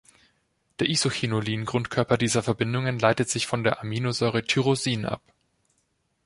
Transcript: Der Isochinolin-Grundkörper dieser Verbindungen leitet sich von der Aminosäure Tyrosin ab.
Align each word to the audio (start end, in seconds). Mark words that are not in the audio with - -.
Der 0.79 0.89
Isochinolin-Grundkörper 0.89 2.17
dieser 2.17 2.41
Verbindungen 2.41 2.97
leitet 2.97 3.29
sich 3.29 3.45
von 3.45 3.63
der 3.63 3.81
Aminosäure 3.81 4.43
Tyrosin 4.43 5.05
ab. 5.05 5.21